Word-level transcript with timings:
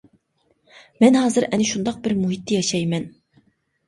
مەن 1.03 1.17
ھازىر 1.19 1.45
ئەنە 1.49 1.67
شۇنداق 1.71 1.99
بىر 2.07 2.15
مۇھىتتا 2.21 2.57
ياشايمەن. 2.57 3.07